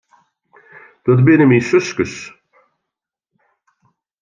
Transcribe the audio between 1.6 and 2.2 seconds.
suskes.